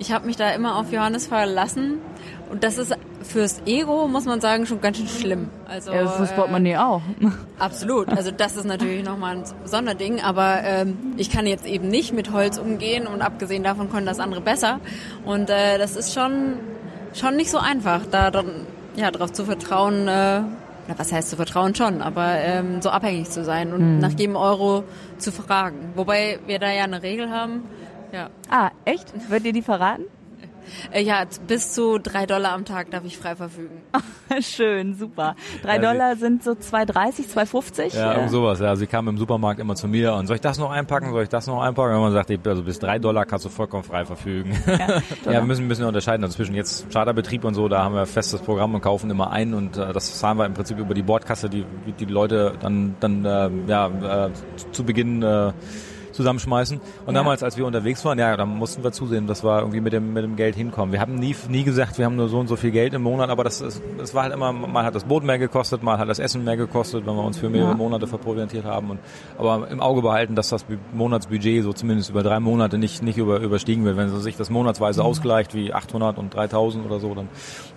[0.00, 1.98] ich habe mich da immer auf Johannes verlassen
[2.50, 2.96] und das ist
[3.28, 5.50] fürs Ego, muss man sagen, schon ganz schön schlimm.
[5.68, 7.02] Also, ja, fürs Portemonnaie äh, auch.
[7.58, 8.08] Absolut.
[8.08, 12.32] Also das ist natürlich nochmal ein Sonderding, aber ähm, ich kann jetzt eben nicht mit
[12.32, 14.80] Holz umgehen und abgesehen davon können das andere besser.
[15.26, 16.54] Und äh, das ist schon,
[17.12, 20.40] schon nicht so einfach, da dann, ja, darauf zu vertrauen, äh,
[20.88, 23.98] na, was heißt zu vertrauen schon, aber ähm, so abhängig zu sein und hm.
[23.98, 24.84] nach jedem Euro
[25.18, 25.92] zu fragen.
[25.94, 27.64] Wobei wir da ja eine Regel haben.
[28.10, 28.30] Ja.
[28.48, 29.12] Ah, echt?
[29.28, 30.04] Wird ihr die verraten?
[30.92, 33.82] Äh, ja, bis zu drei Dollar am Tag darf ich frei verfügen.
[34.40, 35.34] Schön, super.
[35.62, 37.96] Drei ja, Dollar sind so 2,30, 2,50?
[37.96, 38.60] Ja, irgend sowas.
[38.60, 41.22] Ja, sie kam im Supermarkt immer zu mir und soll ich das noch einpacken, soll
[41.22, 41.94] ich das noch einpacken?
[41.94, 44.56] Und man sagt, also bis drei Dollar kannst du vollkommen frei verfügen.
[44.66, 44.78] Ja,
[45.24, 48.06] ja wir müssen ein bisschen unterscheiden also zwischen jetzt Charterbetrieb und so, da haben wir
[48.06, 51.02] festes Programm und kaufen immer ein und äh, das zahlen wir im Prinzip über die
[51.02, 51.64] Bordkasse, die
[51.98, 54.30] die Leute dann dann äh, ja äh,
[54.72, 55.52] zu Beginn äh,
[56.12, 56.80] zusammenschmeißen.
[57.06, 57.20] Und ja.
[57.20, 60.12] damals, als wir unterwegs waren, ja, dann mussten wir zusehen, dass wir irgendwie mit dem,
[60.12, 60.92] mit dem Geld hinkommen.
[60.92, 63.30] Wir haben nie, nie gesagt, wir haben nur so und so viel Geld im Monat,
[63.30, 66.08] aber das, ist, das war halt immer, mal hat das Boot mehr gekostet, mal hat
[66.08, 67.76] das Essen mehr gekostet, wenn wir uns für mehrere ja.
[67.76, 68.90] Monate verproviantiert haben.
[68.90, 69.00] Und,
[69.38, 73.40] aber im Auge behalten, dass das Monatsbudget so zumindest über drei Monate nicht, nicht über,
[73.40, 73.96] überstiegen wird.
[73.96, 75.06] Wenn sich das monatsweise mhm.
[75.06, 77.28] ausgleicht, wie 800 und 3000 oder so, dann,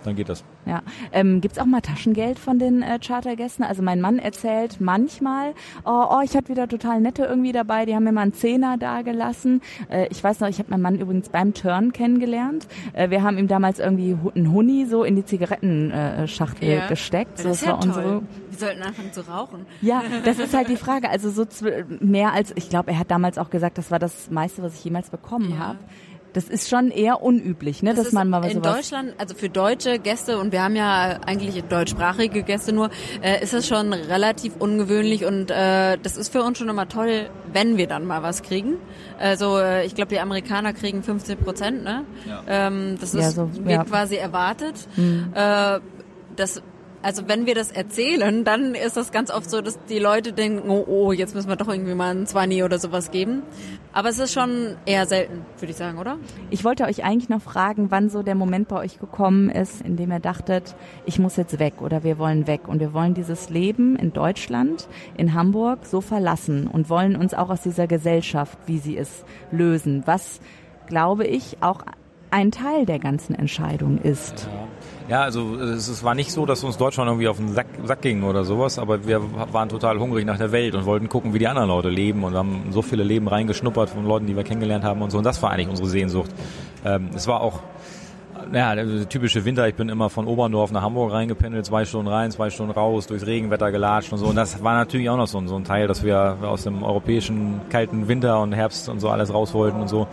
[0.04, 0.44] dann geht das.
[0.66, 0.82] Ja.
[1.12, 3.64] Ähm, Gibt auch mal Taschengeld von den äh, Chartergästen?
[3.64, 7.94] Also mein Mann erzählt manchmal, oh, oh ich hatte wieder total nette irgendwie dabei, die
[7.94, 9.60] haben mir mal einen Zehner dagelassen.
[9.88, 12.66] Äh, ich weiß noch, ich habe meinen Mann übrigens beim Turn kennengelernt.
[12.92, 16.86] Äh, wir haben ihm damals irgendwie einen Huni so in die Zigarettenschachtel ja.
[16.86, 17.38] gesteckt.
[17.38, 17.88] So, das, das war toll.
[17.88, 18.22] unsere.
[18.50, 19.66] Wir sollten anfangen zu rauchen.
[19.80, 21.08] Ja, das ist halt die Frage.
[21.10, 21.46] Also so
[22.00, 24.84] mehr als, ich glaube, er hat damals auch gesagt, das war das meiste, was ich
[24.84, 25.58] jemals bekommen ja.
[25.58, 25.78] habe.
[26.32, 29.48] Das ist schon eher unüblich, ne, das dass man mal was In Deutschland, also für
[29.48, 32.90] deutsche Gäste und wir haben ja eigentlich deutschsprachige Gäste nur,
[33.22, 37.28] äh, ist es schon relativ ungewöhnlich und äh, das ist für uns schon immer toll,
[37.52, 38.76] wenn wir dann mal was kriegen.
[39.18, 42.04] Also äh, ich glaube, die Amerikaner kriegen 15 Prozent, ne?
[42.26, 42.42] Ja.
[42.46, 43.84] Ähm, das ist ja, so, wird ja.
[43.84, 44.74] quasi erwartet.
[44.96, 45.32] Mhm.
[45.34, 45.80] Äh,
[46.36, 46.62] das
[47.02, 50.70] also wenn wir das erzählen, dann ist das ganz oft so, dass die Leute denken,
[50.70, 53.42] oh, oh, jetzt müssen wir doch irgendwie mal ein Zwanni oder sowas geben.
[53.92, 56.18] Aber es ist schon eher selten, würde ich sagen, oder?
[56.50, 59.96] Ich wollte euch eigentlich noch fragen, wann so der Moment bei euch gekommen ist, in
[59.96, 63.50] dem ihr dachtet, ich muss jetzt weg oder wir wollen weg und wir wollen dieses
[63.50, 68.78] Leben in Deutschland, in Hamburg so verlassen und wollen uns auch aus dieser Gesellschaft, wie
[68.78, 70.02] sie ist, lösen.
[70.06, 70.40] Was,
[70.86, 71.82] glaube ich, auch
[72.30, 74.48] ein Teil der ganzen Entscheidung ist.
[74.50, 74.68] Ja.
[75.12, 78.00] Ja, also es, es, war nicht so, dass uns Deutschland irgendwie auf den Sack, Sack
[78.00, 79.20] ging oder sowas, aber wir
[79.52, 82.34] waren total hungrig nach der Welt und wollten gucken, wie die anderen Leute leben und
[82.34, 85.18] haben so viele Leben reingeschnuppert von Leuten, die wir kennengelernt haben und so.
[85.18, 86.30] Und das war eigentlich unsere Sehnsucht.
[86.86, 87.60] Ähm, es war auch
[88.54, 92.30] ja, der typische Winter, ich bin immer von Oberndorf nach Hamburg reingependelt, zwei Stunden rein,
[92.30, 94.28] zwei Stunden raus, durchs Regenwetter gelatscht und so.
[94.28, 97.60] Und das war natürlich auch noch so, so ein Teil, dass wir aus dem europäischen
[97.68, 100.08] kalten Winter und Herbst und so alles raus wollten und so.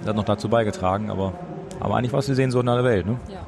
[0.00, 1.32] Das hat noch dazu beigetragen, aber,
[1.78, 3.20] aber eigentlich war es die Sehnsucht nach der Welt, ne?
[3.28, 3.38] Ja.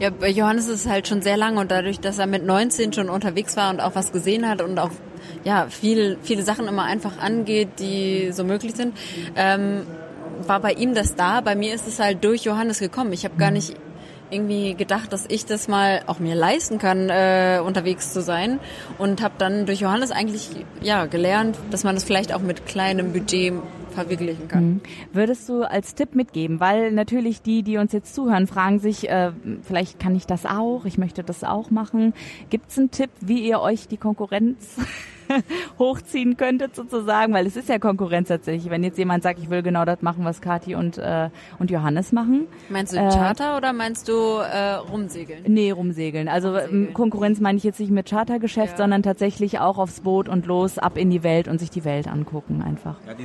[0.00, 2.94] Ja, bei Johannes ist es halt schon sehr lang und dadurch, dass er mit 19
[2.94, 4.92] schon unterwegs war und auch was gesehen hat und auch
[5.44, 8.96] ja viel, viele Sachen immer einfach angeht, die so möglich sind,
[9.36, 9.82] ähm,
[10.46, 11.42] war bei ihm das da.
[11.42, 13.12] Bei mir ist es halt durch Johannes gekommen.
[13.12, 13.74] Ich habe gar nicht
[14.30, 18.58] irgendwie gedacht, dass ich das mal auch mir leisten kann, äh, unterwegs zu sein
[18.96, 20.48] und habe dann durch Johannes eigentlich
[20.80, 23.52] ja gelernt, dass man das vielleicht auch mit kleinem Budget
[23.90, 24.64] verwirklichen kann.
[24.64, 24.80] Mhm.
[25.12, 29.32] Würdest du als Tipp mitgeben, weil natürlich die, die uns jetzt zuhören, fragen sich, äh,
[29.62, 32.14] vielleicht kann ich das auch, ich möchte das auch machen.
[32.50, 34.76] Gibt es einen Tipp, wie ihr euch die Konkurrenz
[35.78, 38.70] hochziehen könntet sozusagen, weil es ist ja Konkurrenz tatsächlich.
[38.70, 42.12] Wenn jetzt jemand sagt, ich will genau das machen, was Kathi und, äh, und Johannes
[42.12, 42.46] machen.
[42.68, 45.44] Meinst du äh, Charter oder meinst du äh, rumsegeln?
[45.46, 46.28] Nee, rumsegeln.
[46.28, 46.94] Also rumsegeln.
[46.94, 48.76] Konkurrenz meine ich jetzt nicht mit Chartergeschäft, ja.
[48.76, 52.08] sondern tatsächlich auch aufs Boot und los, ab in die Welt und sich die Welt
[52.08, 52.96] angucken einfach.
[53.06, 53.24] Ja, die,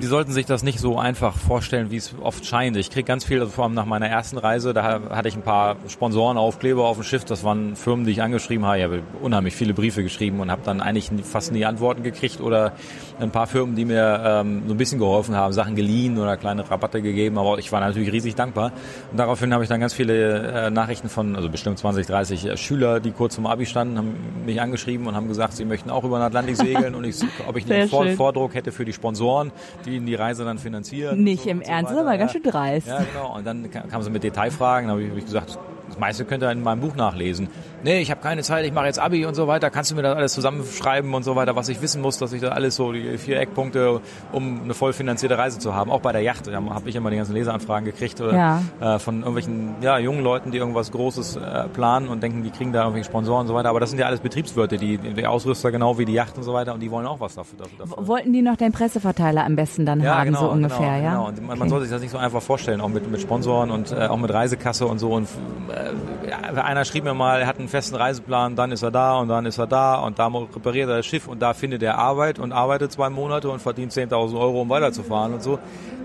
[0.00, 2.76] die sollten sich das nicht so einfach vorstellen, wie es oft scheint.
[2.76, 5.42] Ich kriege ganz viel, also vor allem nach meiner ersten Reise, da hatte ich ein
[5.42, 7.24] paar Sponsorenaufkleber auf dem Schiff.
[7.24, 8.78] Das waren Firmen, die ich angeschrieben habe.
[8.78, 12.72] Ich habe unheimlich viele Briefe geschrieben und habe dann eigentlich fast nie Antworten gekriegt oder
[13.20, 16.68] ein paar Firmen, die mir ähm, so ein bisschen geholfen haben, Sachen geliehen oder kleine
[16.68, 18.72] Rabatte gegeben, aber ich war natürlich riesig dankbar.
[19.10, 22.56] Und daraufhin habe ich dann ganz viele äh, Nachrichten von, also bestimmt 20, 30 äh,
[22.56, 24.14] Schüler, die kurz zum Abi standen, haben
[24.44, 27.56] mich angeschrieben und haben gesagt, sie möchten auch über den Atlantik segeln und ich, ob
[27.56, 29.52] ich einen Vor Vordruck hätte für die Sponsoren,
[29.84, 31.22] die ihnen die Reise dann finanzieren.
[31.22, 32.86] Nicht so im Ernst, so aber ganz schön dreist.
[32.86, 33.36] Ja, genau.
[33.36, 36.42] Und dann kamen sie mit Detailfragen, da habe ich, hab ich gesagt, das meiste könnt
[36.42, 37.48] ihr in meinem Buch nachlesen.
[37.82, 39.70] Nee, ich habe keine Zeit, ich mache jetzt Abi und so weiter.
[39.70, 42.40] Kannst du mir das alles zusammenschreiben und so weiter, was ich wissen muss, dass ich
[42.40, 44.00] da alles so, die vier Eckpunkte,
[44.32, 45.90] um eine voll finanzierte Reise zu haben.
[45.90, 48.62] Auch bei der Yacht Da habe ich immer die ganzen Leseanfragen gekriegt oder ja.
[48.80, 52.72] äh, von irgendwelchen ja, jungen Leuten, die irgendwas Großes äh, planen und denken, die kriegen
[52.72, 53.68] da irgendwelche Sponsoren und so weiter.
[53.68, 56.52] Aber das sind ja alles Betriebswirte, die, die Ausrüster genau wie die Yacht und so
[56.52, 57.58] weiter und die wollen auch was dafür.
[57.58, 58.06] dafür.
[58.06, 61.10] Wollten die noch den Presseverteiler am besten dann ja, haben, genau, so ungefähr, genau, ja?
[61.10, 61.28] Genau.
[61.28, 61.58] Und man, okay.
[61.60, 64.16] man soll sich das nicht so einfach vorstellen, auch mit, mit Sponsoren und äh, auch
[64.16, 65.10] mit Reisekasse und so.
[65.12, 65.28] Und
[65.68, 69.28] äh, einer schrieb mir mal, er hat einen festen Reiseplan, dann ist er da und
[69.28, 72.38] dann ist er da und da repariert er das Schiff und da findet er Arbeit
[72.38, 75.58] und arbeitet zwei Monate und verdient 10.000 Euro, um weiterzufahren und so.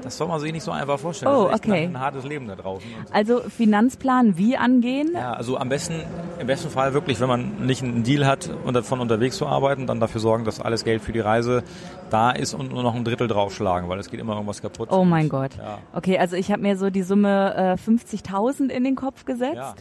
[0.03, 1.33] Das soll man sich nicht so einfach vorstellen.
[1.33, 1.83] Oh, das ist okay.
[1.85, 2.89] ein, ein hartes Leben da draußen.
[2.93, 5.11] Und Also Finanzplan wie angehen?
[5.13, 6.01] ja, also am besten,
[6.39, 8.49] im besten Fall wirklich, wenn man nicht einen Deal hat,
[8.83, 11.63] von unterwegs zu arbeiten, dann dafür sorgen, dass alles Geld für die Reise
[12.09, 14.89] da ist und nur noch ein Drittel draufschlagen, weil es geht immer irgendwas kaputt.
[14.91, 15.51] Oh mein Gott.
[15.57, 15.79] Ja.
[15.93, 19.55] Okay, also ich habe mir so die Summe äh, 50.000 in den Kopf gesetzt.
[19.55, 19.73] Ja.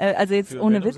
[0.00, 0.96] Äh, also jetzt Für ohne Witz.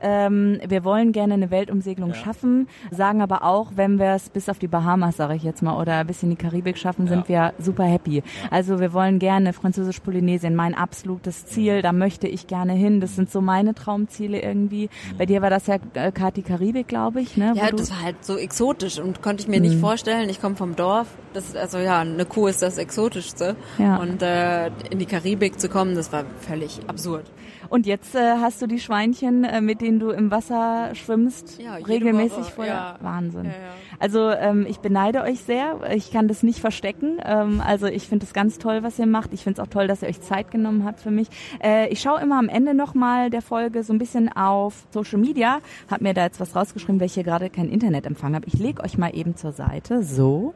[0.00, 2.16] Ähm, wir wollen gerne eine Weltumsegelung Ja.
[2.16, 5.80] schaffen, sagen aber auch, wenn wir es bis auf die Bahamas, sage ich jetzt mal,
[5.80, 8.22] oder bis in die Karibik schaffen, sind wir super happy.
[8.50, 13.00] Also wir wollen gerne Französisch-Polynesien, mein absolutes Ziel, da möchte ich gerne hin.
[13.00, 14.88] Das sind so meine Traumziele irgendwie.
[15.18, 17.52] Bei dir war das ja äh, Kati Karibik, glaube ich, ne?
[17.56, 20.28] Ja, das war halt so exotisch und konnte ich mir nicht vorstellen.
[20.28, 21.08] Ich komme vom Dorf.
[21.32, 23.56] Das, also ja, eine Kuh ist das Exotischste.
[23.78, 23.96] Ja.
[23.96, 27.24] Und äh, in die Karibik zu kommen, das war völlig absurd.
[27.68, 31.74] Und jetzt äh, hast du die Schweinchen, äh, mit denen du im Wasser schwimmst, Ja,
[31.74, 32.98] regelmäßig Woche, vor der ja.
[33.00, 33.46] Wahnsinn.
[33.46, 33.50] Ja.
[33.98, 35.78] Also ähm, ich beneide euch sehr.
[35.94, 37.18] Ich kann das nicht verstecken.
[37.24, 39.32] Ähm, also ich finde es ganz toll, was ihr macht.
[39.32, 41.28] Ich finde es auch toll, dass ihr euch Zeit genommen habt für mich.
[41.62, 45.58] Äh, ich schaue immer am Ende nochmal der Folge so ein bisschen auf Social Media.
[45.90, 48.46] Hab mir da jetzt was rausgeschrieben, weil ich hier gerade kein Internetempfang habe.
[48.46, 50.02] Ich lege euch mal eben zur Seite.
[50.02, 50.54] So.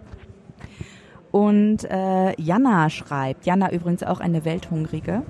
[1.30, 5.22] Und äh, Jana schreibt, Jana übrigens auch eine Welthungrige.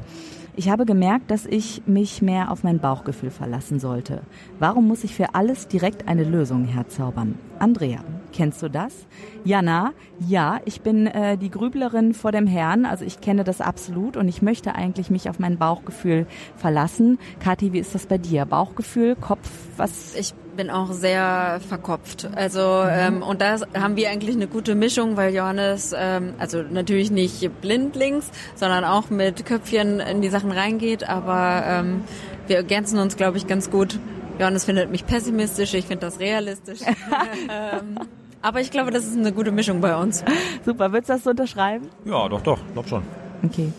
[0.60, 4.20] Ich habe gemerkt, dass ich mich mehr auf mein Bauchgefühl verlassen sollte.
[4.58, 7.38] Warum muss ich für alles direkt eine Lösung herzaubern?
[7.58, 9.06] Andrea, kennst du das?
[9.42, 14.18] Jana, ja, ich bin äh, die Grüblerin vor dem Herrn, also ich kenne das absolut
[14.18, 17.18] und ich möchte eigentlich mich auf mein Bauchgefühl verlassen.
[17.42, 18.44] Kathi, wie ist das bei dir?
[18.44, 20.14] Bauchgefühl, Kopf, was?
[20.14, 22.28] Ich bin auch sehr verkopft.
[22.36, 27.10] Also ähm, und da haben wir eigentlich eine gute Mischung, weil Johannes ähm, also natürlich
[27.10, 32.04] nicht blindlings, sondern auch mit Köpfchen in die Sachen reingeht, aber ähm,
[32.46, 33.98] wir ergänzen uns, glaube ich, ganz gut.
[34.38, 36.80] Johannes findet mich pessimistisch, ich finde das realistisch.
[37.50, 37.98] ähm,
[38.42, 40.22] aber ich glaube, das ist eine gute Mischung bei uns.
[40.66, 41.88] Super, würdest du das so unterschreiben?
[42.04, 43.02] Ja, doch, doch, glaub schon.
[43.42, 43.72] Okay.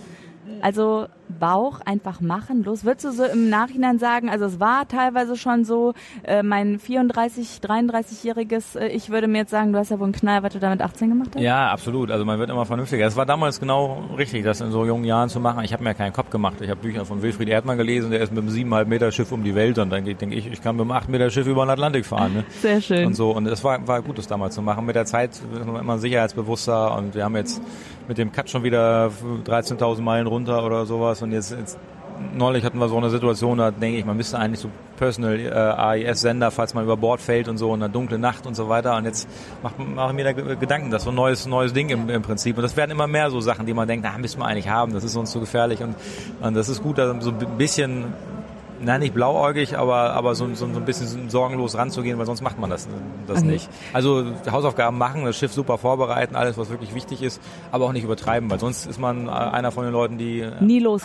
[0.62, 2.86] Also Bauch einfach machen, los.
[2.86, 7.60] Würdest du so im Nachhinein sagen, also es war teilweise schon so, äh, mein 34,
[7.62, 10.60] 33-jähriges, äh, ich würde mir jetzt sagen, du hast ja wohl einen Knall, was du
[10.60, 11.41] da mit 18 gemacht hast?
[11.41, 12.12] Ja, absolut.
[12.12, 13.06] Also man wird immer vernünftiger.
[13.06, 15.63] Es war damals genau richtig, das in so jungen Jahren zu machen.
[15.63, 16.62] Ich habe mir keinen Kopf gemacht.
[16.62, 19.44] Ich habe Bücher von Wilfried Erdmann gelesen, der ist mit einem 7,5 Meter Schiff um
[19.44, 21.72] die Welt und dann denke ich, ich kann mit einem 8 Meter Schiff über den
[21.72, 22.34] Atlantik fahren.
[22.34, 22.44] Ne?
[22.62, 23.06] Sehr schön.
[23.08, 23.32] Und so.
[23.32, 24.86] Und es war, war gut, das damals zu machen.
[24.86, 27.62] Mit der Zeit wird man immer sicherheitsbewusster und wir haben jetzt
[28.08, 29.12] mit dem Cut schon wieder
[29.46, 31.77] 13.000 Meilen runter oder sowas und jetzt, jetzt
[32.36, 35.49] neulich hatten wir so eine Situation, da denke ich, man müsste eigentlich so Personal äh,
[35.51, 38.95] AIS-Sender, falls man über Bord fällt und so in einer dunklen Nacht und so weiter.
[38.95, 39.27] Und jetzt
[39.63, 42.07] mache mach ich mir da Ge- Gedanken, das ist so ein neues, neues Ding im,
[42.10, 42.55] im Prinzip.
[42.57, 44.93] Und das werden immer mehr so Sachen, die man denkt, na, müssen wir eigentlich haben,
[44.93, 45.81] das ist uns zu gefährlich.
[45.81, 45.95] Und,
[46.41, 48.13] und das ist gut, da so ein bisschen
[48.84, 52.60] Nein, nicht blauäugig, aber, aber so, so, so ein bisschen sorgenlos ranzugehen, weil sonst macht
[52.60, 52.88] man das,
[53.28, 53.48] das Okay.
[53.48, 53.70] nicht.
[53.94, 57.41] Also Hausaufgaben machen, das Schiff super vorbereiten, alles, was wirklich wichtig ist,
[57.72, 60.52] aber auch nicht übertreiben, weil sonst ist man äh, einer von den Leuten, die äh,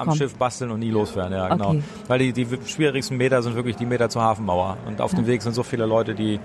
[0.01, 0.17] am.
[0.17, 1.33] Schiff basteln und nie losfahren.
[1.33, 1.69] Ja, genau.
[1.71, 1.83] Okay.
[2.09, 4.77] Weil die, die schwierigsten Meter sind wirklich die Meter zur Hafenmauer.
[4.87, 6.41] Und auf dem Weg sind so viele Leute, die,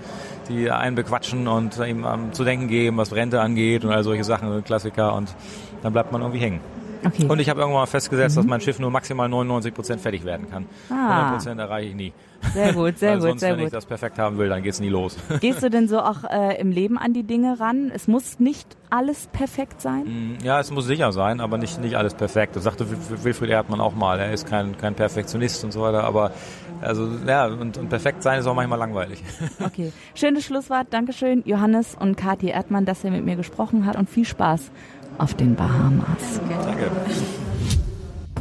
[0.48, 4.24] die einen bequatschen und ihm ähm, zu denken geben, was Rente angeht und all solche
[4.24, 5.14] Sachen, Klassiker.
[5.14, 5.34] Und
[5.82, 6.60] dann bleibt man irgendwie hängen.
[7.04, 7.26] Okay.
[7.26, 10.48] Und ich habe irgendwann mal festgesetzt, dass mein Schiff nur maximal 99 Prozent fertig werden
[10.50, 10.66] kann.
[10.90, 11.08] Ah.
[11.24, 12.12] 100 Prozent erreiche ich nie.
[12.54, 13.74] Sehr gut, sehr gut, sonst, sehr wenn ich gut.
[13.74, 15.16] das perfekt haben will, dann geht's nie los.
[15.40, 17.90] Gehst du denn so auch äh, im Leben an die Dinge ran?
[17.94, 20.38] Es muss nicht alles perfekt sein?
[20.44, 22.56] ja, es muss sicher sein, aber nicht, nicht alles perfekt.
[22.56, 24.18] Das sagte Wil- Wilfried Erdmann auch mal.
[24.18, 26.32] Er ist kein, kein Perfektionist und so weiter, aber
[26.80, 29.22] also ja, und, und perfekt sein ist auch manchmal langweilig.
[29.64, 29.92] Okay.
[30.14, 30.88] Schönes Schlusswort.
[30.90, 34.70] Dankeschön, Johannes und Kathi Erdmann, dass ihr mit mir gesprochen habt und viel Spaß
[35.18, 36.40] auf den Bahamas.
[36.48, 36.90] Danke.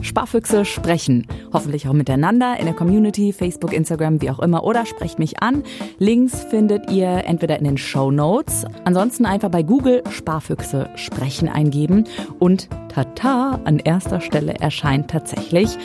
[0.02, 1.28] Sparfüchse sprechen.
[1.54, 4.64] Hoffentlich auch miteinander in der Community, Facebook, Instagram, wie auch immer.
[4.64, 5.64] Oder sprecht mich an.
[6.00, 8.66] Links findet ihr entweder in den Show Notes.
[8.84, 12.06] Ansonsten einfach bei Google Sparfüchse sprechen eingeben.
[12.40, 15.78] Und tata, an erster Stelle erscheint tatsächlich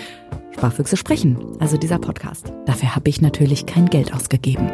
[0.53, 1.39] Sparfüchse sprechen.
[1.61, 2.53] Also dieser Podcast.
[2.65, 4.71] Dafür habe ich natürlich kein Geld ausgegeben.